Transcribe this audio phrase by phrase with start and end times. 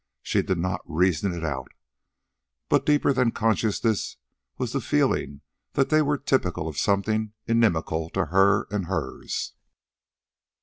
[0.23, 1.73] She did not reason it out,
[2.69, 4.17] but deeper than consciousness
[4.57, 5.41] was the feeling
[5.73, 9.53] that they were typical of something inimical to her and hers.